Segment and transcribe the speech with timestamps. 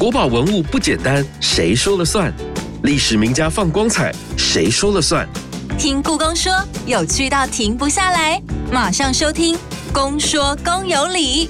[0.00, 2.32] 国宝文物不简单，谁说了算？
[2.84, 5.28] 历史名家放光彩，谁说了算？
[5.78, 6.50] 听故宫说，
[6.86, 8.42] 有趣到停不下来，
[8.72, 9.54] 马上收听
[9.92, 11.48] 《公说公有理》。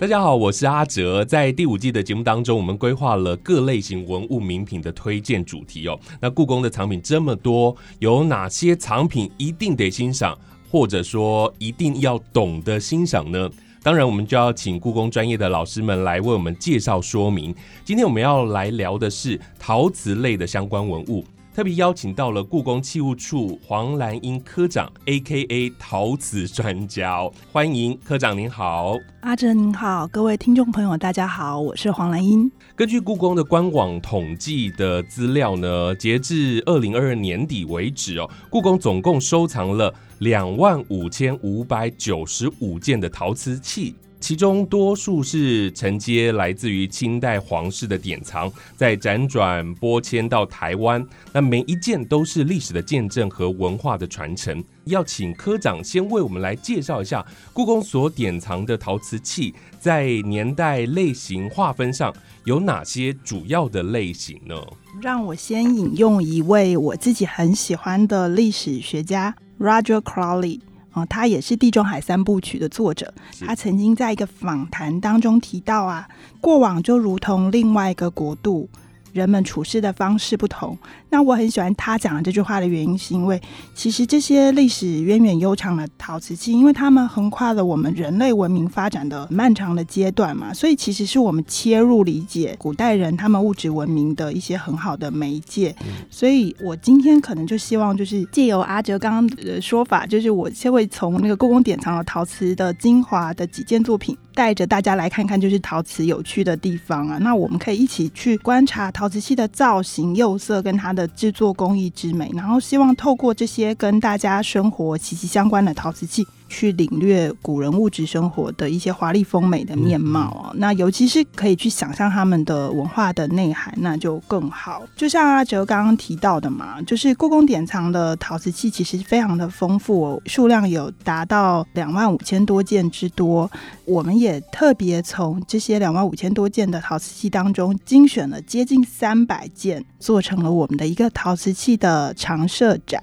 [0.00, 1.24] 大家好，我是阿哲。
[1.24, 5.96] 在第五季的节目当中，我们规划了各类型文物名品的推荐主题哦。
[6.20, 10.36] 那故宫的藏品这么多，有哪些藏品一定得欣赏，
[10.68, 13.48] 或者说一定要懂得欣赏呢？
[13.82, 17.54] 当然，我们就要请故宫专业的老师们来为我们介绍说明。
[17.84, 21.24] 今天我们要来聊的是陶瓷类的相关文物。
[21.58, 25.72] 特别邀请到了故宫器物处黄兰英科长，A.K.A.
[25.76, 32.48] 陶瓷专家，欢迎科长您好，阿哲您好，各位听众朋友大家好，我是黄兰英。
[32.76, 43.96] 根据故宫的官网统计的资料呢，截至二零二二年底为止哦，故宫总共收藏了两万五千五百九十五件的陶瓷器。
[44.20, 51.04] 其中多数是承接来自于清代皇室的典藏，在辗转拨迁到台湾。
[51.32, 54.62] 那每一件都是历史的见证和文化的传承。
[54.84, 62.12] 要请科长先为我们来介绍一下故宫所典藏的陶瓷器，在年代类型划分上
[62.44, 64.54] 有哪些主要的类型呢？
[65.00, 70.60] 让我先引用一位我自己很喜欢的历史学家 Roger Crowley。
[71.06, 73.12] 他也是《地中海三部曲》的作者。
[73.40, 76.08] 他曾经在一个访谈当中提到啊，
[76.40, 78.68] 过往就如同另外一个国度。
[79.14, 80.78] 人们处事的方式不同，
[81.10, 83.40] 那我很喜欢他讲的这句话的原因，是因为
[83.74, 95.74] 其实这些历史源远悠长的陶瓷器，因为他们横跨了我们人类文明发展的漫长的阶段嘛，所以其实是我们切入理解古代人他们物质文明的一些很好的媒介。
[96.10, 104.16] 所以我今天可能就希望就是借由阿哲刚刚的说法，就是我先会从那个故宫典藏的陶瓷的精华的几件作品。
[104.34, 107.18] 带着大家来看看，就是陶瓷有趣的地方啊。
[107.18, 116.26] 那我们可以一起去观察陶瓷器的造型、釉色跟它的的制作工艺之美，然后希望透过这些跟大家生活息息相关的陶瓷器。
[116.48, 124.82] 去领略古人物质生活的一些华丽丰美的面貌哦，那尤其是可以去想象他们的文化的内涵，那就更好。
[124.96, 133.50] 就像阿哲刚刚提到的嘛，就是故宫典藏的陶瓷器其实非常的丰富哦，数量有达到两万五千多件之多。
[133.84, 143.02] 我们也特别从这些两万五千多件的陶瓷器当中精选了接近三百件，做成了我们的一个陶瓷器的常设展。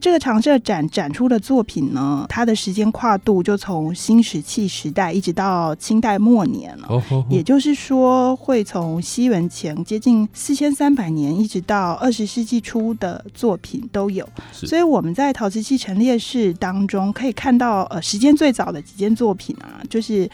[0.00, 14.28] 这个常设展展出的作品呢，它的时间跨度就从新石器时代一直到清代末年了，也就是说，会从西元前接近四千三百年，一直到二十世纪初的作品都有。
[14.52, 20.28] 所以我们在陶瓷器陈列室当中可以看到，呃，时间最早的几件作品啊，就是。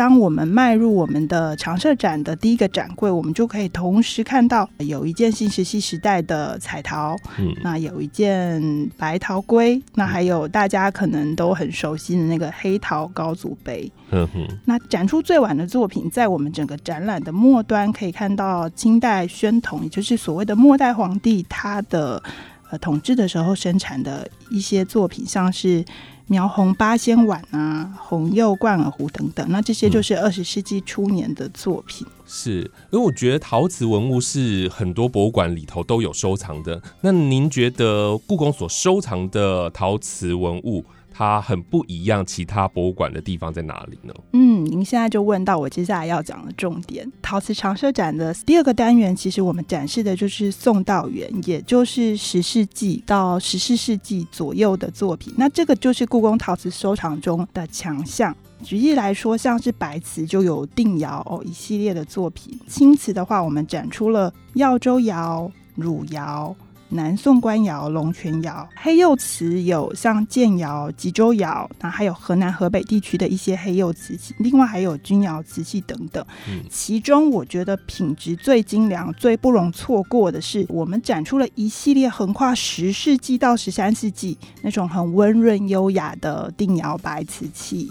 [0.00, 13.92] 当我们迈入我们的常设展的第一个展柜，我们就可以同时看到有一件新石器时代的彩陶，嗯，那有一件白陶龟，那还有大家可能都很熟悉的那个黑陶高祖杯。
[14.10, 22.22] 嗯哼，那展出最晚的作品，在我们整个展览的末端可以看到清代宣统，也就是所谓的末代皇帝他的
[22.70, 25.84] 呃统治的时候生产的一些作品，像是。
[26.30, 32.06] 描红八仙碗啊，红釉冠耳壶等等，那这些就是二十世纪初年的作品。
[32.24, 32.60] 是，
[32.92, 36.80] 因为我觉得陶瓷文物是很多博物馆里头都有收藏的。
[37.00, 40.84] 那您觉得故宫所收藏的陶瓷文物？
[41.20, 44.14] 它很不一样，其他博物馆的地方在哪里呢？
[44.32, 47.06] 嗯，您现在就问到我接下来要讲的重点。
[47.20, 55.34] 陶瓷长设展的第二个单元，其实我们展示的就是宋道元，也就是十世纪到十四世纪左右的作品。
[55.36, 58.34] 那这个就是故宫陶瓷收藏中的强项。
[58.62, 66.56] 举例来说，像是白瓷就有定窑哦一系列的作品；青瓷的话，我们展出了耀州窑、汝窑。
[66.90, 76.24] 南宋官窑、龙泉窑，黑釉瓷有像建窑、吉州窑，那还有河南、河北地区的一些黑釉瓷器，另外还有钧窑瓷器等等。
[76.68, 87.88] 其中我觉得品质最精良、最不容错过的是，我们展出了一系列横跨十世纪到十三世纪那种很温润优雅的定窑白瓷器。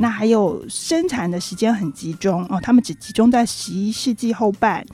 [0.00, 4.84] 那还有生产的时间很集中哦，他们只集中在十一世纪后半。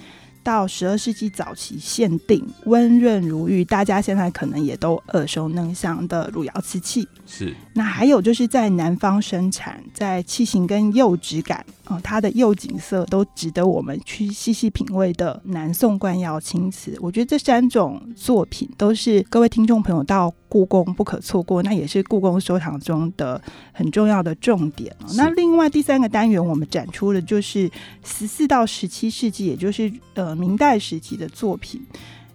[0.49, 7.07] 到十二世纪早期限定温润如玉，大家现在可能也都耳熟能详的汝窑瓷器。
[7.27, 16.97] 是，那还有就是在南方生产，在器型跟釉质感嗯，它的釉景色都值得我们去细细品味的南宋官窑青瓷。
[17.01, 23.41] 我觉得这三种作品都是各位听众朋友到故宫不可错过，那也是故宫收藏中的
[23.73, 24.95] 很重要的重点。
[25.17, 27.71] 那另外第三个单元，我们展出的就是
[28.05, 31.81] 十四到十七世纪，也就是呃明代时期的作品。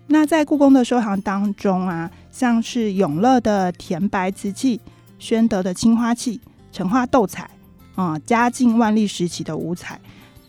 [0.07, 4.81] 那在故宫的收藏当中啊，像是永乐的甜白瓷器、
[5.19, 6.41] 宣德的青花器、
[6.71, 7.49] 成化斗彩。
[7.95, 10.00] 啊，嘉靖、万历时期的五彩，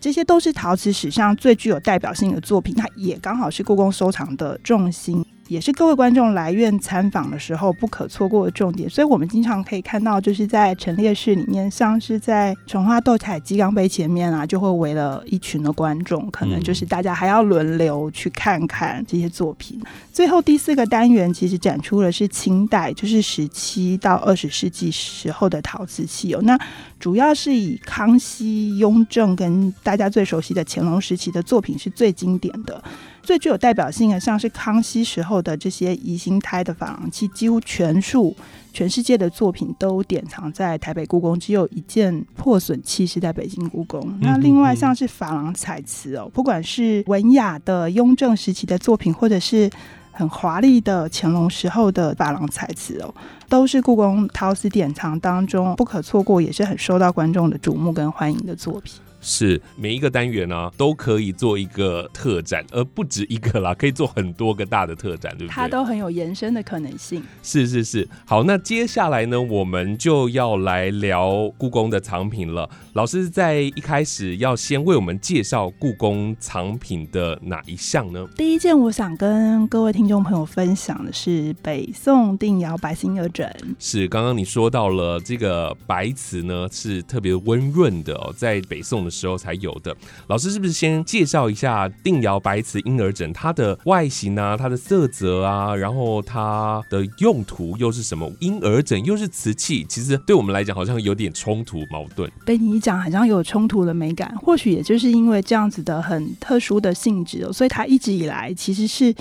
[0.00, 5.25] 这些都是陶瓷史上最具有代表性的作品，它也刚好是故宫收藏的重心。
[5.49, 19.81] 也是各位观众来院参访的时候不可错过的重点，所以我们经常可以看到，就是在陈列室里面，像是在琼花斗彩鸡缸杯前面啊，就会围了一群的观众，可能就是大家还要轮流去看看这些作品。
[20.12, 26.58] 最后第四个单元其实展出的是清代，就是十七到二十世纪时候的陶瓷器哦，那
[26.99, 32.82] 主要是以康熙、雍正跟大家最熟悉的乾隆时期的作品是最经典的。
[33.24, 38.36] 最具有代表性的，像是康熙时候的这些宜兴胎的珐琅器，几乎全数
[38.72, 44.18] 全世界的作品都典藏在台北故宫，只有一件破损器是在北京故宫。
[44.20, 49.70] 那另外像是珐琅彩瓷哦，不管是文雅的雍正时期的作品，或者是
[50.12, 53.14] 很华丽的乾隆时候的珐琅彩瓷哦，
[53.48, 59.00] 都是故宫陶瓷典藏当中不可错过，也是很受到观众的瞩目跟欢迎的作品。
[59.24, 65.54] 是每一个单元呢都可以做一个特展，而不止一个啦，可以做很多个大的特展，对不对？
[65.54, 67.22] 它都很有延伸的可能性。
[67.42, 72.68] 是是是，好，那接下来呢，我们就要来聊故宫的藏品了。
[72.92, 78.28] 老师在一开始要先为我们介绍故宫藏品的哪一项呢？
[78.36, 83.50] 第一件，我想跟各位听众朋友分享的是北宋定窑白心鹅枕。
[83.78, 89.13] 是刚刚你说到了这个白瓷呢，是特别温润的哦，在北宋的。
[89.14, 89.96] 时候才有的，
[90.26, 98.31] 老师是不是先介绍一下定窑白瓷婴儿枕它的外形啊，它的色泽啊，然后它的用途又是什么？
[98.40, 102.31] 婴儿枕又是瓷器，其实对我们来讲好像有点冲突矛盾。
[102.44, 104.37] 被你一讲，好像有冲突的美感。
[104.43, 109.14] 或许也就是因为这样子的很特殊的性质，所以它一直以来其实是。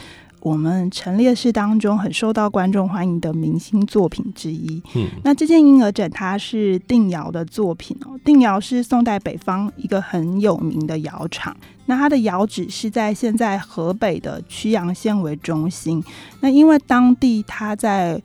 [0.43, 4.83] 我们陈列室当中很受到观众欢迎的明星作品之一。
[4.93, 8.19] 嗯，那这件婴儿枕它是定窑的作品哦。
[8.25, 11.55] 定窑是宋代北方一个很有名的窑厂，
[11.85, 16.03] 那它的窑址是在现在河北的曲阳县为中心。
[16.41, 18.21] 那因为当地它在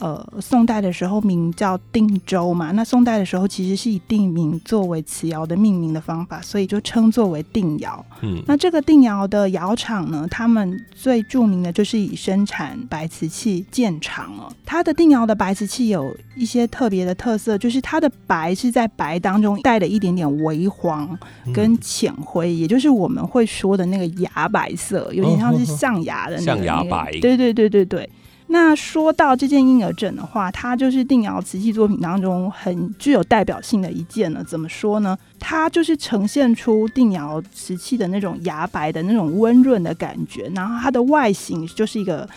[0.00, 8.02] 呃，宋代的时候名叫定州嘛，那宋代的时候其实是以地名作为瓷窑的命名的方法，所以就称作为定窑。
[8.22, 14.50] 嗯，那这个定窑的窑厂呢，他们最著名的就是以生产白瓷器见长了。
[14.64, 21.18] 它的定窑的白瓷器有一些特别的特色，就是它的白是在白当中带了一点点微黄
[21.52, 27.12] 跟浅灰，也就是我们会说的那个牙白色，有点像是象牙的那象牙白。
[27.20, 28.08] 对对对对对。
[28.52, 34.42] 那说到这件婴儿枕的话，它就是定窑瓷器作品当中很具有代表性的一件了。
[34.42, 35.16] 怎么说呢？
[35.38, 42.28] 它就是呈现出定窑瓷器的那种牙白的那种温润的感觉，然后它的外形就是一个。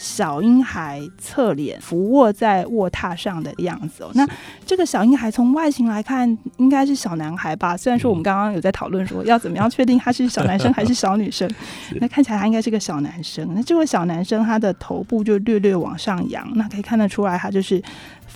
[0.00, 4.26] 小婴孩侧脸俯卧在卧榻上的样子哦，那
[4.64, 6.26] 这个小婴孩从外形来看
[6.56, 7.76] 应该是小男孩吧？
[7.76, 11.46] 虽然说我们刚刚有在讨论说要怎么样确定他是小男生还是小女生，
[12.00, 13.46] 那看起来他应该是个小男生。
[13.54, 17.82] 那这位小男生他的头部就略略往上扬，那可以看得出来他就是。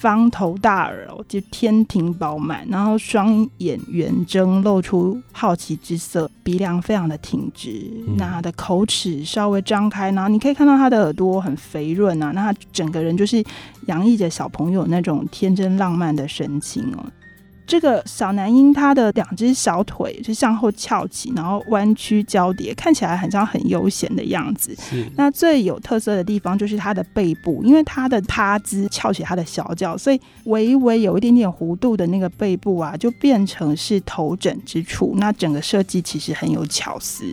[0.05, 13.43] 方头大耳哦，就天庭饱满，然后双眼圆睁，露出好奇之色，鼻梁非常的挺直，那他的口齿稍微张开，然后你可以看到他的耳朵很肥润啊，那他整个人就是
[13.87, 17.02] 洋溢着小朋友那种天真浪漫的神情哦。
[17.66, 24.76] 这个小男婴他的两只小腿是向后翘起，然后弯曲交叠，看起来很像很悠闲的样子。
[25.16, 35.14] 那最有特色的地方就是他的背部，因为他的趴姿翘起他的小脚，所以微微有一点点弧度的那个背部啊，就变成是头枕之处。
[35.16, 37.25] 那整个设计其实很有巧思。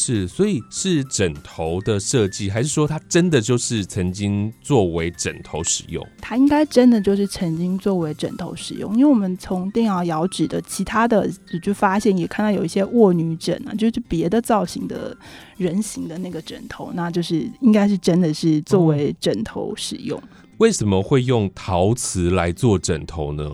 [0.00, 6.06] 是，所以是枕头的设计，还是说它真的就是曾经作为枕头使用？
[6.20, 11.28] 它应该真的就是曾经作为枕头使用，因为我们从电窑窑址的其他的
[11.60, 15.16] 就发现，也看到有一些卧女枕啊，就是别的造型的
[15.56, 20.22] 人形的那个枕头，那就是应该是真的是作为枕头使用。
[20.58, 23.44] 为什么会用陶瓷来做枕头呢？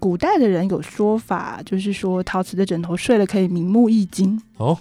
[0.00, 4.40] 嗯，古代的人有说法，就是说陶瓷的枕头睡了可以明目易经。
[4.56, 4.76] 哦，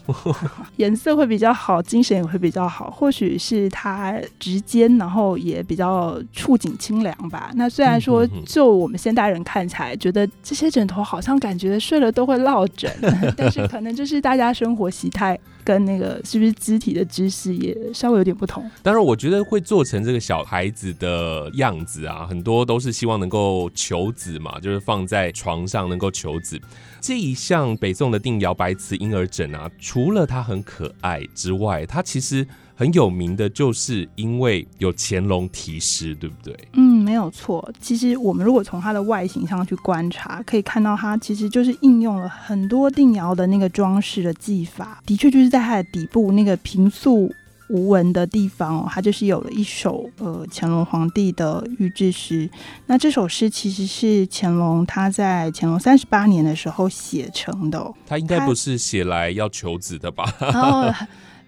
[0.78, 2.90] 颜色会比较好，精神也会比较好。
[2.90, 7.52] 或许是它直尖，然后也比较触景清凉吧。
[7.56, 12.92] 那虽然说，就我们现代人看起来，觉得这些枕头好像感觉睡了都会落枕，
[13.38, 18.68] 但是可能就是大家生活习态跟那个是不是肢体的姿势也稍微有点不同。
[18.82, 26.60] 当然，我觉得会做成这个小孩子的样子啊，很多都是希望能够求子嘛，就是放在床上能够求子。
[27.00, 32.48] 这一项北宋的定窑白瓷婴儿枕啊，除了它很可爱之外，它其实
[32.80, 36.58] 很有名的，就是因为有乾隆题诗，对不对？
[36.72, 37.70] 嗯，没有错。
[37.82, 47.30] 其实我们如果从它的外形上去观察，可以看到它其实就是应用了很多定窑的那个装饰的技法，的确就是在它的底部那个平素。
[47.72, 52.50] 无闻的地方哦，它就是有了一首呃乾隆皇帝的御制诗。
[52.88, 57.94] 那这首诗其实是乾隆他在乾隆三十八年的时候写成的。
[58.08, 60.34] 他应该不是写来要求子的吧？
[60.40, 60.92] 哦，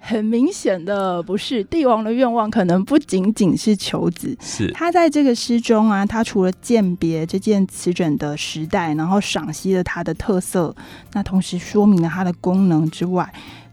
[0.02, 1.64] 很明显的不是。
[1.66, 4.36] 帝王的愿望可能不仅仅是求子。
[4.42, 10.76] 是他在这个诗中啊，他除了鉴别这件瓷枕的时代，然后赏析了它的特色，
[11.14, 13.32] 那同时说明了它的功能之外。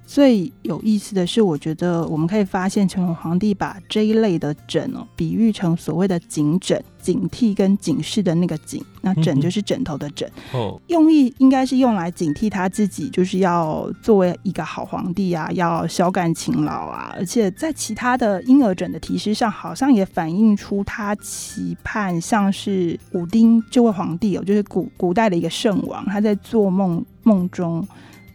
[0.08, 10.26] 最有意思的是，我觉得我们可以发现，乾隆皇帝把这一类的枕哦，比喻成所谓的警枕，警惕跟警示的那个警，那枕就是枕头的枕。
[10.54, 17.14] 哦，用意应该是用来警惕他自己，就是要作为一个好皇帝啊，要孝感勤劳啊。
[17.14, 27.86] 而且在其他的婴儿枕的提示上，好像也反映出他期盼，像是武丁这位皇帝哦，就是古古代的一个圣王，他在做梦梦中。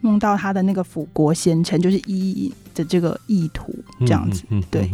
[0.04, 4.90] 梦到他的那个辅国贤臣，就是一的这个意图，这样子，对，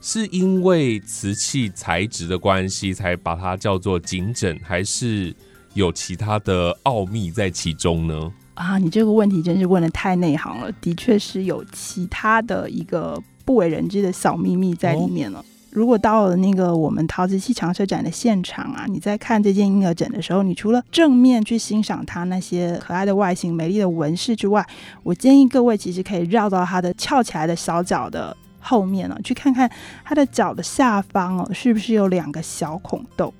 [0.00, 5.34] 是因为瓷器材质的关系才把它叫做锦枕，还是
[5.74, 8.32] 有其他的奥秘在其中呢？
[8.54, 15.44] 啊，你这个问题真是问的太内行了，的确是有其他的一个不为人知的小秘密在里面了。
[15.72, 24.64] 如果到了那个我们陶瓷器长车展的现场啊，你在看这件婴儿枕的时候，你除了正面去欣赏它那些可爱的外形、美丽的纹饰之外，
[25.02, 29.70] 我建议各位其实可以绕到它的翘起来的小脚的后面了，去看看
[30.04, 33.32] 它的脚的下方哦，是不是有两个小孔洞？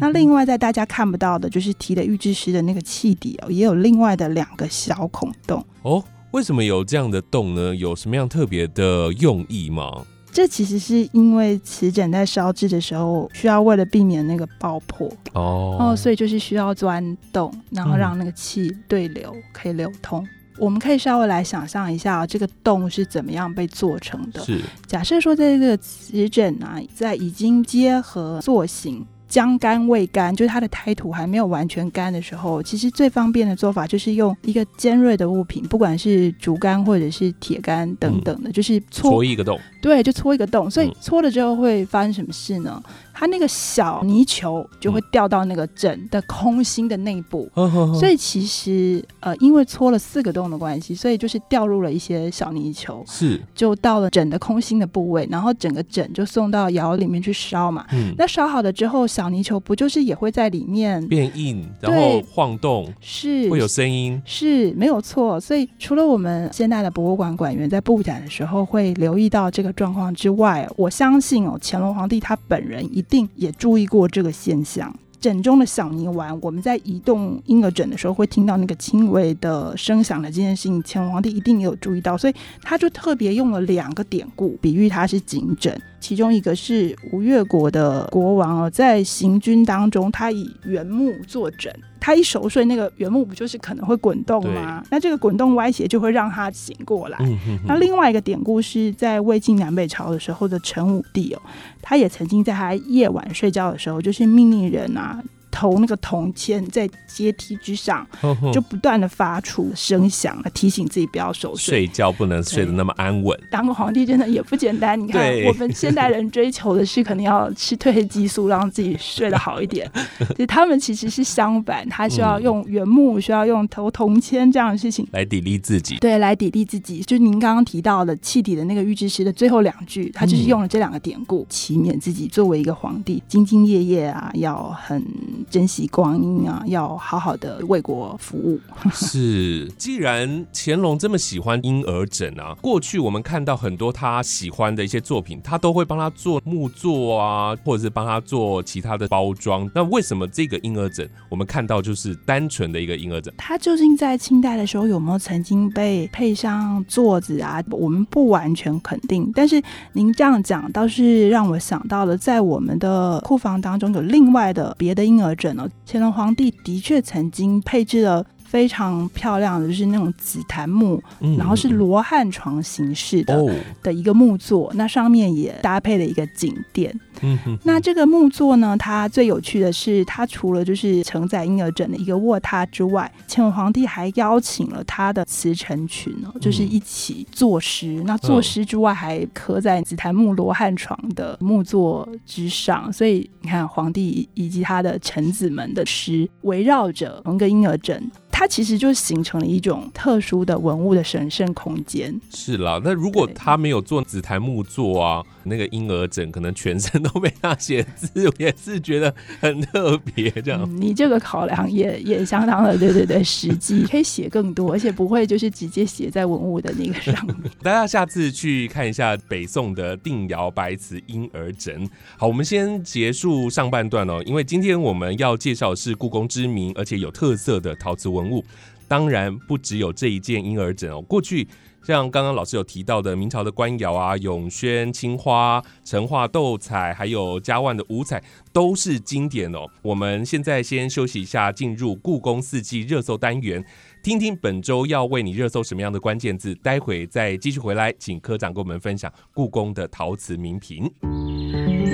[0.00, 6.02] 那另外在大家看不到的，就是提的预制师的那个气底哦，也有另外的两个小孔洞哦。
[6.32, 7.74] 为什么有这样的洞呢？
[7.76, 10.04] 有什么样特别的用意吗？
[10.36, 20.22] 这其实是因为瓷枕在烧制的时候，需要为了避免那个爆破哦，哦，所以就是需要钻洞，然后让那个气对流可以流通。
[20.58, 24.44] 我们可以稍微来想象一下，这个洞是怎么样被做成的。
[24.44, 29.06] 是假设说，在这个瓷枕啊，在已经结合塑形。
[29.28, 39.58] 将干未干，就是它的胎土还没有完全干的时候，其实最方便的做法就是用一个尖锐的物品，不管是竹竿或者是铁杆等等的，就是戳一个洞。
[39.86, 40.68] 对，就戳一个洞。
[40.68, 42.82] 所以戳了之后会发生什么事呢？
[43.14, 53.40] 它那个小泥球就会掉到那个枕的空心的内部，嗯所以其实呃，因为戳了四个洞的关系，所以就是掉入了一些小泥球，是。
[53.54, 57.86] 就到了枕的空心的部位，然后整个枕就送到窑里面去烧嘛。
[57.92, 63.48] 嗯，那烧好了之后，小泥球不就是也会在里面变硬，然后晃动，是。
[63.48, 65.40] 会有声音，是没有错。
[65.40, 73.06] 所以除了我们现代的博物馆馆员在布展的时候会留意到这个状况之外，我相信哦，乾隆皇帝他本人一。
[73.08, 74.92] 定也注意过这个现象。
[75.20, 85.80] 枕中的小泥丸，我们在移动婴儿枕的时候会听到那个轻微的声响的这件事情，乾隆皇帝一定也有注意到，所以他就特别用了两个典故，比喻它是警枕。
[86.00, 91.74] 其中一个是吴越国的国王哦，在行军当中，他以原木坐枕。
[91.98, 94.84] 他一熟睡，那个原木不就是可能会滚动吗？
[94.90, 97.18] 那这个滚动歪斜就会让他醒过来。
[97.66, 101.42] 那另外一个典故是在魏晋南北朝的时候的陈武帝哦，
[101.82, 105.20] 他也曾经在他夜晚睡觉的时候，就是命令人啊。
[105.56, 108.06] 投那个铜钱在阶梯之上，
[108.52, 111.86] 就不断的发出声响，来提醒自己不要熟睡。
[111.86, 113.34] 睡觉不能睡得那么安稳。
[113.50, 115.00] 当个皇帝真的也不简单。
[115.00, 119.90] 你看，我们现代人追求的是可能要吃褪黑激素，让自己睡得好一点。
[120.46, 125.96] 他们其实是相反，他需要用原木，需要用投铜钱这样的事情来砥砺自己。
[125.96, 127.00] 对，来砥砺自己。
[127.00, 135.02] 就您刚刚提到的气体的那个预知诗的最后两句，他就是用了这两个典故，祈勉自己作为一个皇帝，兢兢业业啊，要很。
[135.50, 138.58] 珍惜光阴啊，要好好的为国服务。
[138.92, 149.70] 是，既然乾隆这么喜欢婴儿枕啊，过去我们看到很多他喜欢的一些作品，他都会帮他做木座啊，或者是帮他做其他的包装。
[149.74, 153.32] 那为什么这个婴儿枕我们看到就是单纯的一个婴儿枕？
[153.36, 157.62] 它究竟在清代的时候有没有曾经被配上座子啊？
[157.70, 159.30] 我们不完全肯定。
[159.34, 159.62] 但是
[159.92, 165.68] 您这样讲倒是让我想到了，在我们的库房当中有另外的别的婴儿准哦。
[165.86, 168.26] 乾隆皇帝的确曾经配置了。
[168.46, 171.02] 非常漂亮的，就是那种紫檀木，
[171.36, 173.44] 然后是罗汉床形式的
[173.82, 176.98] 的一个木座，那上面也搭配了一个颈垫。
[177.22, 188.02] 嗯哼，那这个木座呢，它最有趣的是，它除了就是承载婴儿枕的一个卧榻之外，乾隆皇帝还邀请了他的慈臣群哦，就是一起作诗。
[188.04, 198.10] 那作诗之外，还刻在紫檀木罗汉床的木座之上，所以你看，皇帝以及他的臣子们的诗围绕着同一个婴儿枕。
[198.38, 202.14] 它其实就形成了一种特殊的文物的神圣空间。
[202.30, 210.30] 是啦，那如果他没有做紫檀木座啊，那个婴儿枕可能全身都被他写字，也是觉得很特别。
[210.30, 217.36] 这样，你这个考量也也相当的对对对实际，可以写更多，而且不会就是直接写在文物的那个上面。
[217.64, 221.88] 大家下次去看一下北宋的定窑白瓷婴儿枕。
[222.18, 228.25] 好，我们先结束上半段哦，因为今天我们要介绍的是故宫知名而且有特色的陶瓷文。
[228.30, 228.44] 物
[228.88, 231.00] 当然不只有这一件婴儿枕哦。
[231.02, 231.46] 过去
[231.82, 238.20] 像刚刚老师有提到的明朝的官窑啊、永宣青花、成化斗彩，还有嘉万的五彩，
[238.52, 239.66] 都是经典哦。
[239.82, 243.64] 我们现在先休息一下，进入故宫四季热搜单元，
[244.02, 246.52] 听听本周要为你热搜什么样的关键字。
[246.56, 250.90] 待会再继续回来，请科长跟我们分享故宫的陶瓷名品。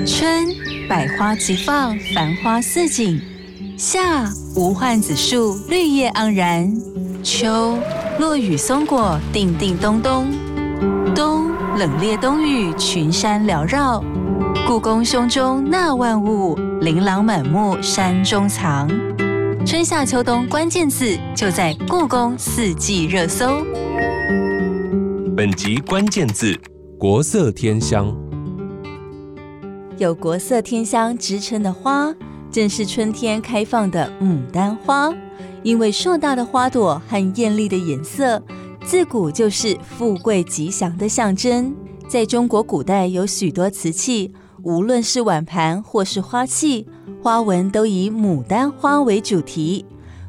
[0.07, 0.47] 春
[0.89, 3.21] 百花齐放，繁花似锦。
[3.77, 6.71] 夏无患子树，绿叶盎然；
[7.23, 7.79] 秋
[8.19, 10.27] 落雨松果，叮叮咚咚；
[11.15, 14.03] 冬冷冽冬雨，群山缭绕。
[14.67, 18.89] 故宫胸中纳万物，琳琅满目山中藏。
[19.65, 23.65] 春夏秋冬关键字就在故宫四季热搜。
[25.35, 26.55] 本集关键字：
[26.99, 28.15] 国色天香。
[29.97, 32.13] 有“国色天香”之称的花。
[32.53, 35.11] 正是春天开放的牡丹花，
[35.63, 38.43] 因为硕大的花朵和艳丽的颜色，
[38.85, 41.75] 自古就是富贵吉祥的象征。
[42.07, 46.87] 在中国古代，有许多瓷器，无论是碗盘或是花器，
[47.23, 49.87] 花纹都以牡丹花为主题。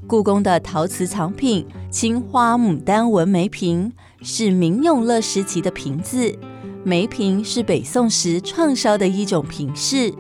[0.08, 6.34] 故宫的陶瓷藏品青花牡丹纹梅瓶，是明永乐时期的瓶子。
[6.86, 10.14] 梅瓶是北宋时创烧的一种瓶式。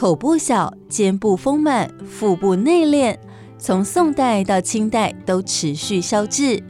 [0.00, 3.18] 口部小，肩部丰满，腹部内敛，
[3.58, 6.62] 从宋代到清代都持续烧制。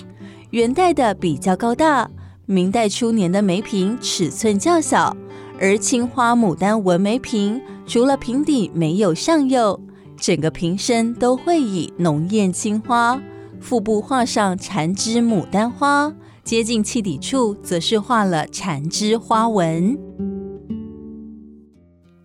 [0.50, 2.10] 元代的比较高大，
[2.46, 5.16] 明代初年的梅瓶尺寸较小，
[5.60, 9.78] 而青花牡丹纹梅瓶除了瓶底没有上釉，
[10.16, 13.22] 整个瓶身都会以浓艳青花，
[13.60, 16.12] 腹部画上缠枝牡丹花，
[16.42, 19.96] 接近器底处则是画了缠枝花纹。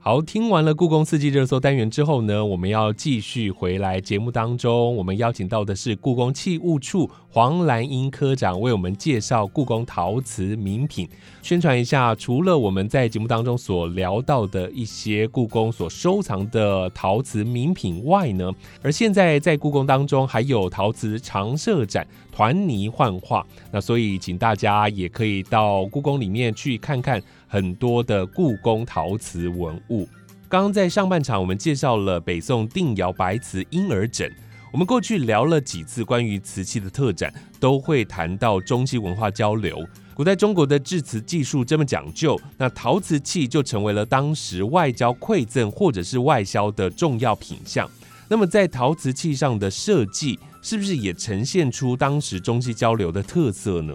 [0.08, 4.96] 好，听完了故宫四季热搜单元之后呢，我们要继续回来节目当中。
[4.96, 11.10] 我们邀请到的是故宫器物处黄兰英科长，为我们介绍故宫陶瓷名品，
[11.42, 12.14] 宣传一下。
[12.14, 18.52] 除了我们在节目当中所聊到的一些故宫所收藏的陶瓷名品外呢，
[18.84, 22.06] 而现在在故宫当中还有陶瓷常设展。
[22.32, 27.24] 团泥幻化，那所以请大家也可以到故宫里面去看看
[27.56, 30.06] 很多的故宫陶瓷文物。
[30.50, 34.30] 刚刚在上半场我们介绍了北宋定窑白瓷婴儿枕，
[34.74, 39.82] 我们过去聊了几次关于瓷器的特展，都会谈到中西文化交流。
[40.14, 47.90] 古代中国的制瓷技术这么讲究，那陶瓷器就成为了当时外交馈赠或者是外销的重要品项。
[48.28, 50.38] 那么在陶瓷器上的设计。
[50.62, 53.94] 是不是也呈现出当时中西交流的特色呢？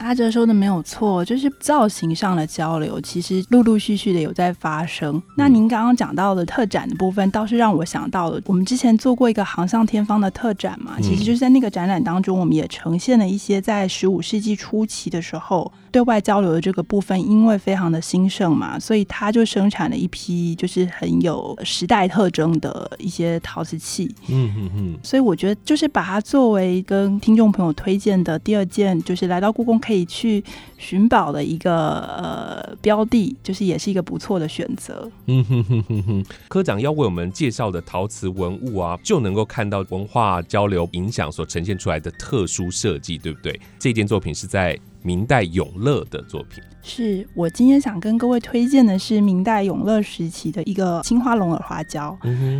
[0.00, 5.22] 阿哲说的没有错，就是造型上的交流，其实陆陆续续的有在发生。
[5.36, 24.10] 那您刚刚讲到的特展的部分，倒是让我想到了，我们之前做过一个航向天方的特展嘛，其实就是在那个展览当中，我们也呈现了一些在十五世纪初期的时候对外交流的这个部分，因为非常的兴盛嘛，所以它就生产了一批就是很有时代特征的一些陶瓷器。
[24.28, 24.98] 嗯嗯嗯。
[25.02, 29.78] 所以我觉得，就是把它作为跟听众朋友推荐的第二件，就是来到故宫。
[29.90, 30.42] 可以去
[30.78, 35.10] 寻宝的一个呃标的，就是也是一个不错的选择。
[35.26, 43.60] 嗯哼哼哼哼，科长要为我们介绍的陶瓷文物啊，就能够看到文化交流影响所呈现出来的特殊设计，对不对？
[43.80, 46.62] 这件作品是在明代永乐的作品。
[46.82, 52.16] 是我今天想跟各位推荐的是明代永乐时期的一个青花龙耳花胶。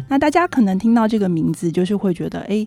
[0.09, 2.67] 那大家可能听到这个名字，就是会觉得，哎。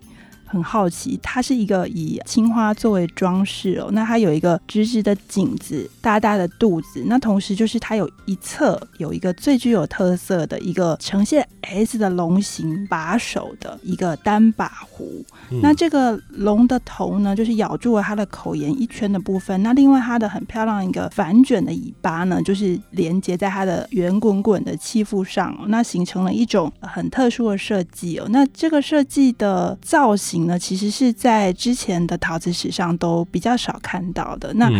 [0.54, 3.88] 很好奇，它是一个以青花作为装饰哦。
[3.90, 7.02] 那它有一个直直的颈子，大大的肚子。
[7.06, 15.24] 那同时就是它有一侧有一个最具有特色的一个呈现 S 的龙形把手的一个单把壶。
[15.60, 19.60] 那这个龙的头呢，就是咬住了它的口沿一圈的部分。
[19.64, 28.26] 那另外它的很漂亮一个反卷的尾巴呢，就是连接在它的圆滚滚的器腹上，那形成了一种很特殊的设计哦。
[28.30, 30.43] 那这个设计的造型。
[30.46, 34.52] 呢，其实是在之前的陶瓷史上都比较少看到的。
[34.54, 34.70] 那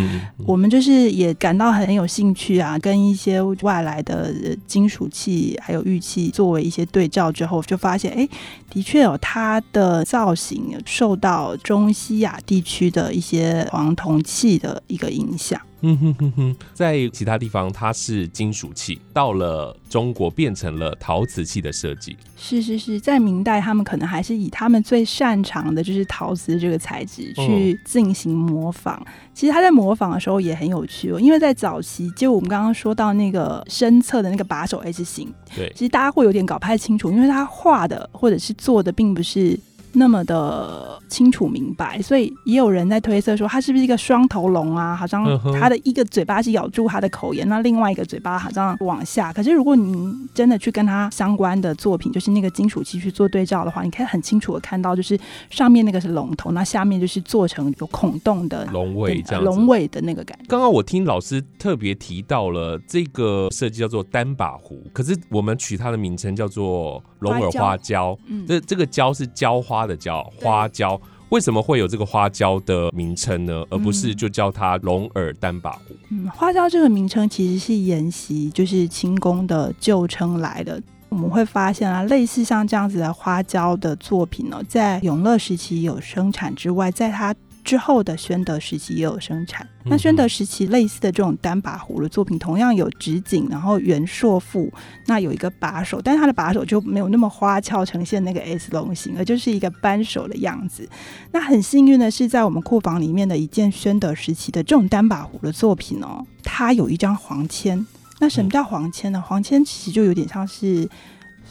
[0.45, 4.33] 我们就是也感到很有兴趣啊，跟一些外来的
[4.67, 8.27] 金属器还有玉器作为一些对照之后，就发现，哎，
[8.69, 15.59] 的确有它的造型受到中西亚地区的一些黄铜器的一个影响。
[15.87, 22.17] 嗯哼哼哼，在其他地方它是金属器，到了中国变成了陶瓷器的设计。
[22.35, 28.99] 是是是，在明代他们可能还是以他们最擅长的就是陶瓷这个材质去进行模仿。
[29.33, 39.59] 其实他在模仿的时候也很有趣哦，因为在早期，就我们刚刚说到那个身侧的那个把手 S 型，对，其实大家会有点搞不太清楚，因为他画的或者是做的并不是。
[39.95, 44.95] 那么的清楚明白，所以也有人在推测说，它是不是一个双头龙啊？
[44.95, 45.23] 好像
[45.59, 49.31] 它的一个嘴巴是咬住它的口沿，那另外一个嘴巴好像往下。
[49.31, 55.17] 可是如果您真的去跟它相关的作品，就是那个金属器去做对照的话，你可以很清楚的看到，就是
[55.49, 60.45] 上面那个是龙头，那下面就是做成有孔洞的龙尾，这样龙尾的那个感觉。
[60.47, 68.17] 刚刚我听老师特别提到了这个设计叫做单把壶，可是我们取它的名称叫做龙耳花椒。
[68.27, 69.85] 嗯，这这个椒是浇花。
[69.85, 73.63] 的椒花椒，为什么会有这个花椒的名称呢？
[73.69, 75.95] 而不是就叫它龙耳单把壶？
[76.09, 80.81] 嗯，花椒这个名称其实是沿袭就是清宫的旧称来的。
[81.09, 87.35] 我们会发现啊，类似像这样子的花椒的作品呢，在永乐时期有生产之外，在它。
[87.65, 89.67] 之后的宣德时期也有生产。
[89.83, 94.71] 那宣德时期类似的这种单把壶的作品，同样有直颈，然后圆硕腹，
[95.07, 100.87] 那有一个把手，但是它的把手就没有那么花俏，呈现那个 S 龙形，而就是一个扳手的样子。
[101.31, 107.85] 那很幸运的是，在我们库房里面的一件宣德时期的这种单把壶的作品哦，它有一张黄签。
[108.19, 109.21] 那什么叫黄签呢？
[109.21, 110.87] 黄签其实就有点像是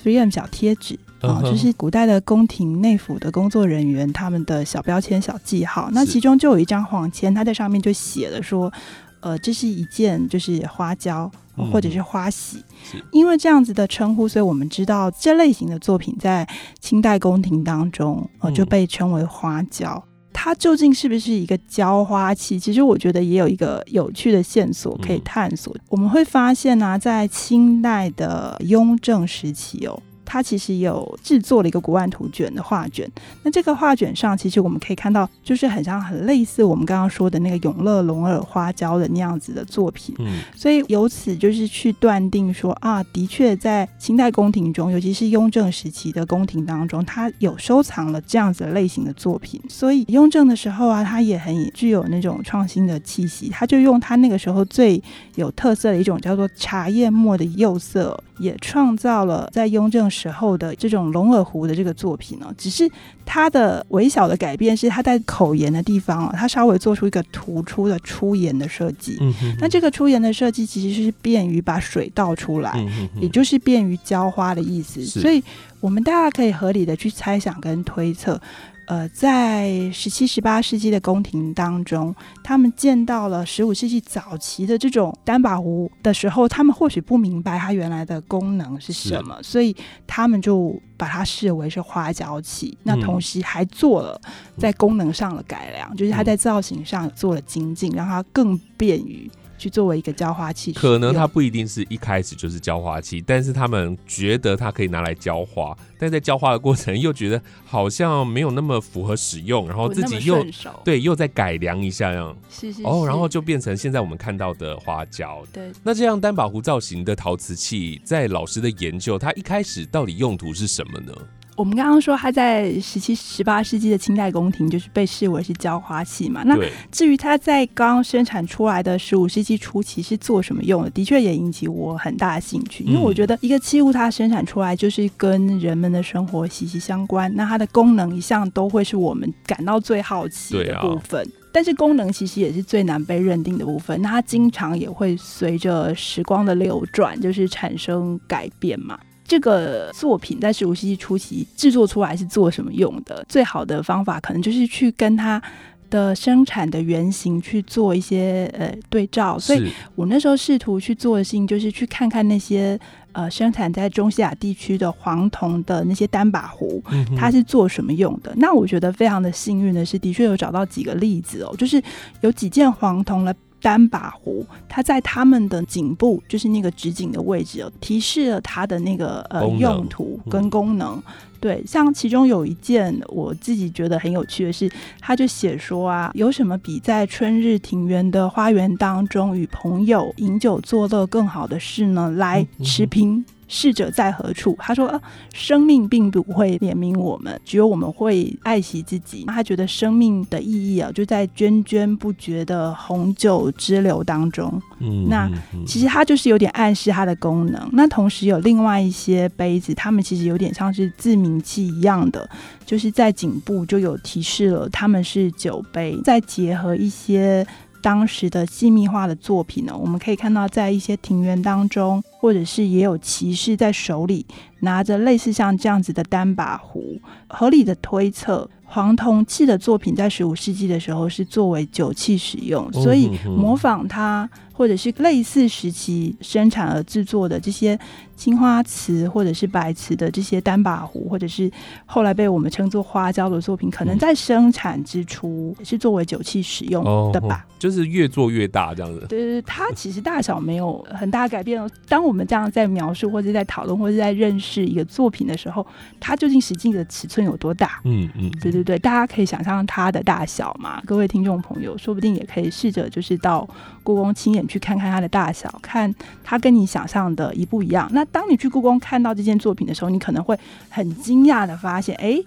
[0.02, 0.98] three M 小贴纸。
[1.26, 5.88] 啊，就是古代的宫廷内府的工作人员他们的小标签、小记号。
[5.92, 8.72] 那其中就有一张黄签，它在上面就写了说，
[9.20, 11.30] 呃，这是一件就是花胶
[11.72, 12.64] 或者是花喜。
[13.12, 16.46] 因为这样子的称呼，所以我们知道这类型的作品在
[16.80, 20.02] 清代宫廷当中，呃，就被称为花胶。
[20.36, 22.58] 它究竟是不是一个浇花器？
[22.58, 25.74] 其实我觉得也有一个有趣的线索可以探索。
[25.88, 30.02] 我们会发现呢，在清代的雍正时期哦。
[30.24, 33.10] 它其实有制作了一个古玩图卷的画卷，
[33.42, 40.14] 那这个画卷上其实我们可以看到，就是很像很类似我们刚刚说的那个永乐龙耳花胶的那样子的作品。
[40.20, 49.60] 嗯，所以由此就是去断定说啊，的确在清代宫廷中，尤其是雍正时期的宫廷当中，它有收藏了这样子类型的作品。
[49.68, 55.02] 所以雍正的时候啊，他也很具有那种创新的气息，他就用他那个时候最
[55.34, 60.04] 有特色的一种叫做茶叶墨的釉色，也创造了在雍正。
[60.14, 62.88] 时候的这种龙耳壶的这个作品呢，只是
[63.26, 69.18] 它的微小的改变是它在口沿的地方啊，它稍微做出一个突出的出沿的设计。
[69.20, 72.72] 嗯那这个出沿的设计其实是便于把水倒出来，
[73.20, 75.04] 也就是便于浇花的意思。
[75.04, 75.42] 所以
[75.80, 78.40] 我们大家可以合理的去猜想跟推测。
[78.86, 89.74] 呃，在十七、十八世纪的宫廷当中，他们见到了十五世纪早期的这种单把壶的时候，他们或许不明白它原来的功能是什么，所以
[90.06, 92.76] 他们就把它视为是花椒器。
[92.82, 94.20] 那同时还做了
[94.58, 99.30] 在功能上的改良，就是它在造型上做了精进，让它更便于。
[99.64, 110.44] 去作为一个浇花器，可能它不一定是一开始就是浇花器，但是他们觉得它可以拿来浇花，但在浇花的过程又觉得好像没有那么符合使用，然后自己又
[110.84, 112.36] 对又再改良一下，这样。
[112.50, 115.42] 是是哦，然后就变成现在我们看到的花椒。
[115.50, 121.12] 对，那这样单把壶造型的陶瓷器，在老师的研究，它一开始到底用途是什么呢？
[121.56, 126.42] 我们刚刚说它在十七、十八世纪的清代宫廷就是被视为是浇花器嘛。
[126.44, 126.58] 那，
[126.90, 141.24] 至于它在刚生产出来的十五世纪初期是做什么用的，的确也引起我很大的兴趣，因为我觉得一个器物它生产出来就是跟人们的生活息息相关，那它的功能一向都会是我们感到最好奇的部分。
[141.52, 148.98] 但是功能其实也是最难被认定的部分，那它经常也会随着时光的流转，就是产生改变嘛。
[149.26, 153.24] 这个作品在十五世纪初期制作出来是做什么用的？
[153.28, 155.42] 最好的方法可能就是去跟它
[155.90, 159.38] 的生产的原型去做一些呃对照。
[159.38, 162.78] 所以我那时候试图去做的事情，就是去看看那些
[163.12, 166.82] 呃生产在中西亚地区的黄铜的那些单把壶，
[167.16, 168.32] 它是做什么用的？
[168.36, 171.82] 那我觉得非常的幸运的是，的确有找到几个例子哦，就是
[172.20, 173.34] 有几件黄铜的
[173.64, 181.02] 单把壶，它在他们的颈部，就是那个直颈的位置哦，提示了它的那个呃用途跟功能。
[181.40, 192.10] 对，像其中有一件我自己觉得很有趣的是，他就写说啊，有什么比在春日庭园的花园当中与朋友饮酒作乐更好的事呢？
[192.10, 193.24] 来嗯持平。
[193.48, 194.56] 逝者在何处？
[194.58, 195.00] 他说：“啊，
[195.32, 199.24] 生命并不会怜悯我们，只有我们会爱惜自己。
[199.26, 204.60] 他觉得生命的意义啊，就在涓涓不绝的红酒之流当中。
[204.80, 205.30] 嗯那
[205.66, 207.68] 其实它就是有点暗示它的功能。
[207.72, 212.28] 那同时有另外一些杯子，它们其实有点像是自明器一样的，
[212.66, 215.98] 就是在颈部就有提示了它们是酒杯。
[216.04, 217.46] 再结合一些
[217.84, 224.24] 当时的细密画的作品呢，我们可以看到在一些庭园当中，或者是也有骑士在手里
[224.60, 226.98] 拿着类似像这样子的单把壶。
[227.26, 237.78] 合理的推测，黄铜器的作品在十五世纪的时候是作为酒器使用，所以模仿它或者是类似时期生产而制作的这些
[238.16, 241.50] 青花瓷或者是白瓷的这些单把壶，或者是
[241.84, 247.44] 后来被我们称作花椒的作品，可能嗯在生产之初是作为酒器使用哦的吧。
[247.58, 249.06] 就是越做越大这样子。
[249.08, 251.68] 对它其实大小没有很大改变哦。
[251.88, 255.66] 当我们这样在描述或者在讨论或者在认识一个作品的时候，
[255.98, 257.80] 它究竟实际的尺寸有多大？
[257.84, 260.82] 嗯嗯，对对对，大家可以想象它的大小嘛。
[260.84, 263.48] 各位听众朋友，说不定也可以试着就是到
[263.84, 265.94] 故宫亲眼去看看它的大小，看
[266.24, 267.88] 它跟你想象的一不一样。
[267.92, 270.36] 那当你去故宫看到这件作品的时候，你可能会
[270.68, 272.18] 很惊讶的发现，哎，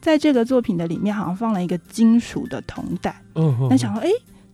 [0.00, 3.12] 在这个作品的里面好像放了一个金属的铜胆。
[3.34, 4.08] 嗯哼那想说，哎，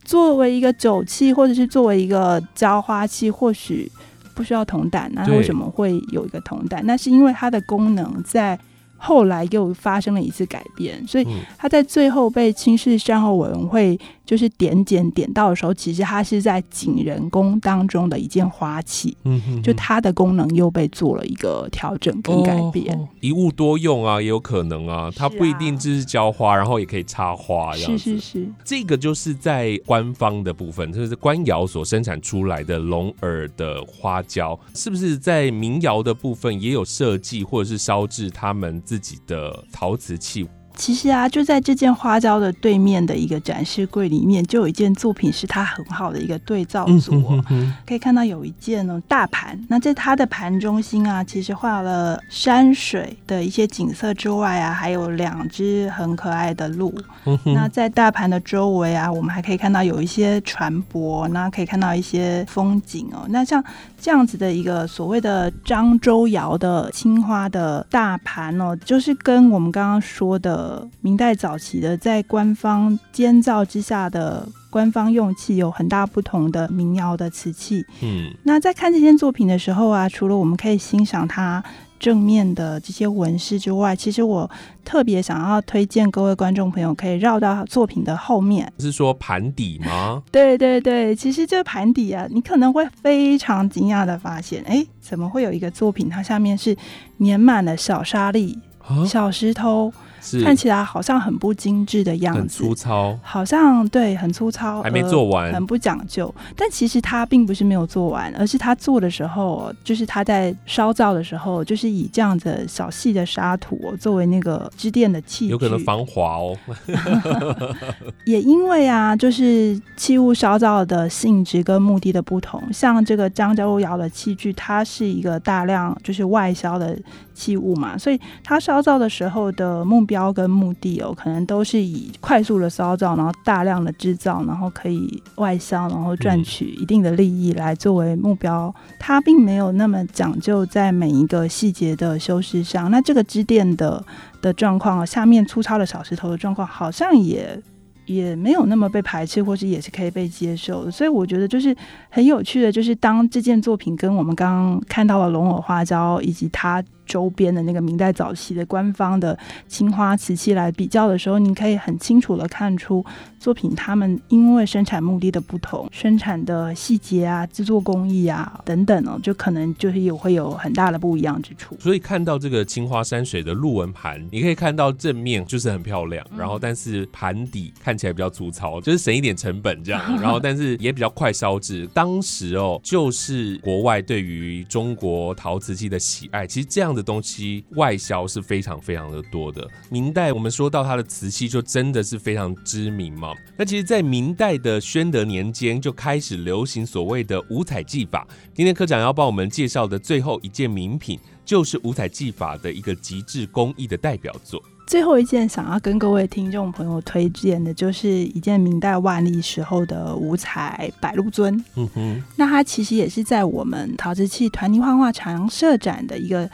[0.05, 3.91] 作为一个酒器或者是作为一个浇花器，或许
[4.35, 6.81] 不需要铜胆，那为什么会有一个铜胆？
[6.87, 8.59] 那是因为它的功能在
[9.05, 11.41] 后来又发生了一次改变，所以嗯。
[11.59, 22.97] 它在最后被清室善后委员会就是点检点到的时候，其实它是在景仁宫当中的一件花器，嗯哼就它的功能又被做了一个调整跟改变。
[22.97, 27.73] 哦一物多用啊，也有可能啊，它不一定只是浇花，然后也可以插花。
[27.75, 40.47] 是是是，这个就是在官方的部分，就是官窑所生产出来的龙耳的花椒，是不是在民窑的部分也有设计或者是烧制他们自己的陶瓷器？
[40.75, 47.45] 其实啊，就在这件花椒的对面的一个展示柜里面，就有一件作品是它很好的一个对照组、哦。
[47.51, 56.95] 嗯可以看到有一件呢大盘，那在它的盘中心啊，其实画了山水的一些景色之外啊，还有两只很可爱的鹿。
[57.25, 63.27] 嗯那在大盘的周围啊，我们还可以看到有一些船舶，那可以看到一些风景哦。
[63.29, 63.63] 那像
[64.01, 70.62] 这样子的一个所谓的漳州窑的青花的大盘哦，就是跟我们刚刚说的
[71.01, 77.85] 明代早期的在官方监造之下的官方用器有很大不同的民窑的瓷器。
[78.03, 81.63] 嗯那在看这件作品的时候啊，除了我们可以欣赏它
[81.99, 84.51] 正面的这些纹饰之外，其实我
[84.85, 88.73] 特别想要推荐各位观众朋友可以绕到作品的后面。
[88.81, 90.21] 是说盘底吗？
[90.33, 96.77] 对对对，其实这盘底啊，你可能会非常惊讶的发现，哎，怎么会有一个作品，它下面是
[97.21, 99.97] 粘满了小沙粒、啊，小石头，是
[100.45, 106.33] 看起来好像很不精致的样很子，粗糙，好像对很粗糙，还没呃做完很不讲究。
[106.57, 115.51] 但其实他并不是没有做完，而是他做的时候，就是他在烧造的时候，就是以这样子小细的沙土、哦、作为那个支垫的器具。
[115.51, 116.57] 有可能防滑哦。
[118.25, 126.97] 也因为啊，就是器物烧造的性质跟目的的不同，像这个漳州窑的器具，它是一个大量就是外销的
[127.35, 138.75] 器物嘛，所以它烧造的时候的目标跟目的哦，可能都是以快速的烧造，然后大量的制造，然后可以外销，然后赚取一定的利益来作为目标。
[138.99, 142.91] 它并没有那么讲究在每一个细节的修饰上。
[142.91, 144.05] 那这个支垫的
[144.41, 147.59] 的状况，下面粗糙的小石头的状况，好像也。
[148.07, 151.75] 也没有那么被排斥，或是也是可以被接受的，所以我觉得就是
[152.11, 156.83] 很有趣的，就是当这件作品跟我们刚刚看到的龙耳花椒以及它。
[157.13, 163.05] 周边的那个明代早期的官方的青花瓷器来比较的时候，你可以很清楚的看出
[163.39, 171.77] 作品他们因为生产目的的不同，生产的细节啊、制作工艺啊等等哦，就可能就是有会有很大的不一样之处。
[171.79, 181.87] 所以看到这个青花山水的鹿纹盘，你可以看到正面就是很漂亮，然后但是盘底看起来比较粗糙，就是省一点成本这样， 然后但是也比较快烧制。
[181.93, 186.93] 当时哦，就是国外对于中国陶瓷器的喜爱，其实这样。
[186.93, 189.67] 的东西外销是非常非常的多的。
[189.91, 193.33] 明代我们说到它的瓷器，就真的是非常知名嘛。
[193.57, 198.27] 那其实，在明代的宣德年间就开始流行所谓的五彩技法。
[198.55, 204.63] 今天科长要帮我们介绍的最后一件名品，就是五彩技法的一个极致工艺的代表作。
[204.87, 211.65] 最后一件想要跟各位听众朋友推荐的，就是一件明代万历时候的五彩白鹿尊。
[211.77, 216.51] 嗯哼，那它其实也是在我们陶瓷器团泥画画常设展的一个。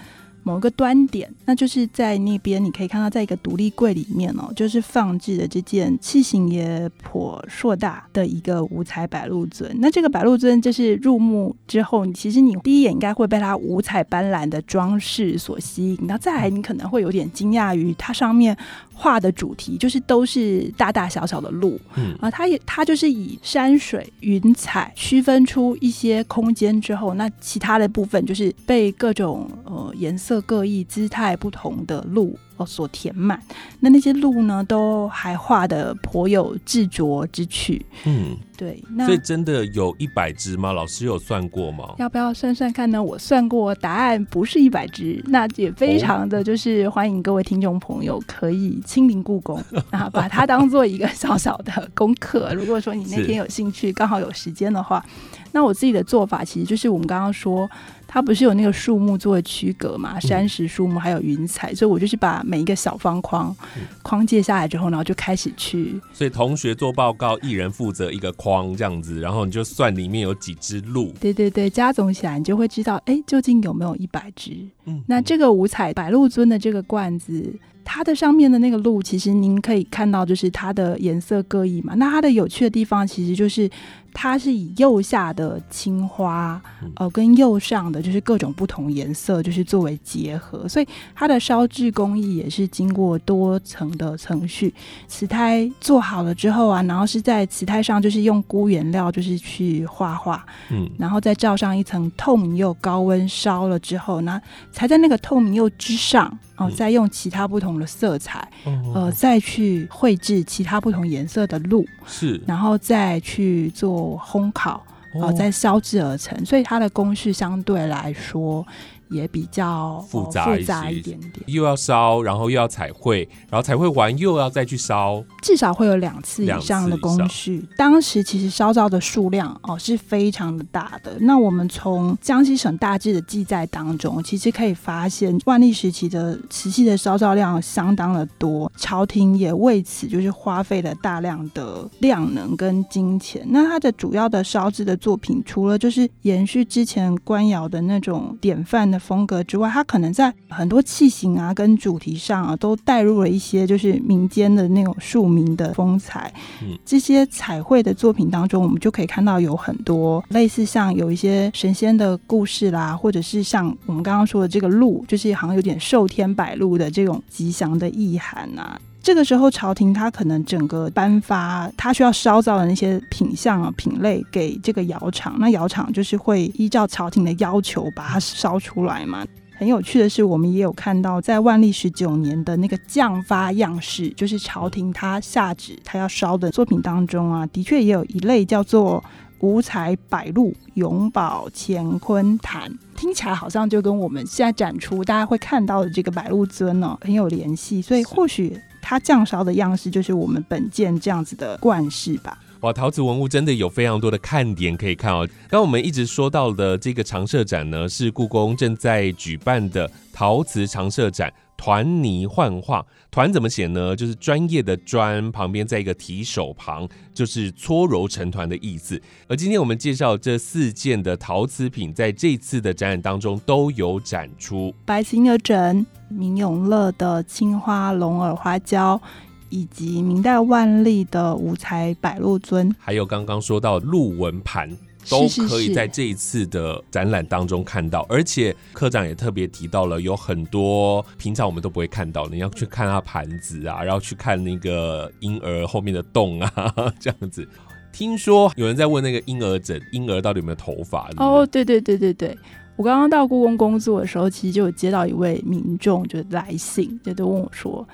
[0.49, 9.71] 某一个端点，那就是在那边，你可以看到，在一个独立柜里面哦，就是放置的这件器型也颇硕大的一个五彩白鹿尊。
[9.79, 15.99] 那这个白鹿尊，就是入目之后，其实你第一眼应该会被它五彩斑斓的装饰所吸引。
[16.07, 18.57] 那再来，你可能会有点惊讶于它上面。
[19.01, 32.37] 画的主题就是都是大大小小的路，嗯啊，它也它就是以山水云彩区分出一些空间之后，那其他的部分就是被各种呃颜色各异、姿态不同的路。
[32.59, 33.41] 哦，所填满，
[33.81, 37.85] 那那些路呢，都还画的颇有执着之趣。
[38.05, 38.83] 嗯，对。
[38.91, 40.73] 那所以真的有一百只吗？
[40.73, 41.95] 老师有算过吗？
[41.99, 43.03] 要不要算算看呢？
[43.03, 45.23] 我算过，答案不是一百只。
[45.29, 52.53] 那也非常的就是欢迎各位听众朋友可以亲临故宫啊， 把它当做一个小小的功课。
[52.55, 55.05] 如果说你那天有兴趣，刚好有时间的话，
[55.53, 57.69] 那我自己的做法其实就是我们刚刚说。
[58.11, 60.19] 它不是有那个树木作为区隔嘛？
[60.19, 63.55] 山石、树木还有云彩，所以我就是把每一个小方框
[64.01, 66.01] 框借下来之后，然后就开始去。
[66.15, 71.13] 所以同学做报告，一人负责一个框这样子，然后你就算里面有几只鹿。
[71.21, 74.57] 对对对，加总起来你就会知道，哎，究竟有没有一百只？
[74.87, 77.55] 嗯，那这个五彩白鹿尊的这个罐子。
[77.91, 81.95] 它的上面的那个鹿，其实您可以看到，就是它的颜色各异嘛。
[81.95, 83.69] 那它的有趣的地方，其实就是
[84.13, 86.61] 它是以釉下的青花，
[86.97, 90.67] 呃，跟釉上的就是各种不同颜色，就是作为结合。
[90.69, 94.73] 所以它的烧制工艺也是经过多层的程序。
[95.07, 104.41] 瓷胎做好了之后啊，然后是在瓷胎上就是用钴原料，就是去画画，嗯，然后再罩上一层透明釉，高温烧了之后，那
[104.73, 106.37] 才在那个透明釉之上。
[106.59, 108.51] 哦，再用其他不同的色彩，
[108.93, 114.83] 呃，再去绘制其他不同颜色的鹿，是，然后再去做烘烤，
[115.15, 118.67] 哦，再烧制而成，所以它的工序相对来说。
[119.11, 120.55] 也比较复杂
[120.91, 127.67] 一点点，又要烧，然后又要彩绘，然后彩绘完又要再去烧，至少会有两次以上的工序。
[127.77, 131.17] 当时其实烧造的数量哦是非常的大的。
[131.21, 143.43] 那我们从江西省大致的记载当中，其实可以发现万历时期的瓷器的烧造量相当的多，朝廷也为此就是花费了大量的量能跟金钱。
[143.49, 148.98] 那它的主要的烧制的作品，除了就是延续之前官窑的那种典范的。
[148.99, 156.33] 风格之外，它可能在很多器型啊跟主题上啊，都带入了一些就是民间的那种庶民的风采。
[156.63, 168.81] 嗯，这些彩绘的作品当中，我们就可以看到有很多类似像有一些神仙的故事啦，或者是像我们刚刚说的这个鹿，就是好像有点寿天百鹿的这种吉祥的意涵啊。
[169.09, 179.25] 这个时候，朝廷它可能整个颁发它需要烧造的那些品相啊、品类给这个窑厂，那窑厂就是会依照朝廷的要求把它烧出来嘛。
[179.57, 189.03] 很有趣的是，我们也有看到在万历十九年的那个降发样式，就是朝廷他下旨他要烧的作品当中啊，的确也有一类叫做
[189.41, 198.55] 五彩百鹿永保乾坤坛，听起来好像就跟我们现在展出大家会看到的这个百鹿尊呢很有联系，所以或许。
[198.89, 202.39] 它酱烧的样式就是我们本件这样子的冠式吧。
[202.61, 205.29] 哇，陶瓷文物真的有非常多的看点可以看哦。
[205.47, 211.31] 刚我们一直说到的这个长设展呢，是故宫正在举办的陶瓷长设展。
[211.59, 212.87] 团泥幻化。
[213.11, 213.95] 团怎么写呢？
[213.95, 219.01] 就是专业的专旁边在一个提手旁，就是搓揉成团的意思。
[219.27, 224.73] 而今天我们介绍这四件的陶瓷品，在这次的展览当中都有展出。
[224.87, 229.01] 白瓷婴儿枕、明永乐的青花龙耳花胶，
[229.49, 234.71] 以及明代万历的五彩百鹿尊，还有刚刚说到鹿纹盘。
[235.09, 247.49] 都可以在这一次的展览当中看到，而且科长也特别提到了，有很多平常我们都不会看到，你要去看它盘子啊，然后去看那个婴儿后面的洞啊，这样子。
[247.91, 251.11] 听说有人在问那个婴儿枕，婴儿到底有没有头发？
[251.17, 252.37] 哦，对对对对对，
[252.77, 257.89] 我刚刚到故宫工作的时候，其实就有接到一位民众就来信，就都问我说：“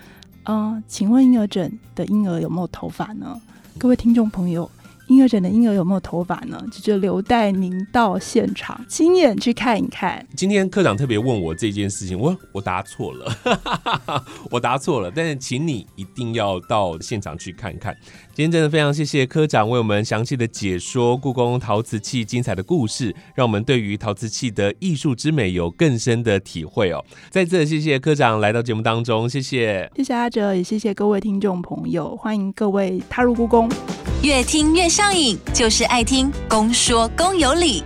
[0.45, 3.41] 嗯，请问婴儿枕的婴儿有没有头发呢？”
[3.79, 4.69] 各位听众朋友。
[5.09, 6.63] 婴儿枕的婴儿有没有头发呢？
[6.73, 10.27] 就就留待您到现场亲眼去看一看。
[10.37, 13.31] 今天科长特别问我这件事情，我我答错了，
[14.51, 15.13] 我答错了。
[15.15, 17.95] 但是请你一定要到现场去看看。
[18.33, 27.05] 今天真的非常谢谢科长为我们详细的解说故宫陶瓷器精彩的故事，让我们对于陶瓷器的艺术之美有更深的体会哦。
[27.31, 33.71] 再次谢谢科长来到节目当中，谢谢，谢谢阿哲，也谢谢各位听众朋友，欢迎各位踏入故宫。
[34.25, 37.85] 越听越上瘾，就是爱听公说公有理。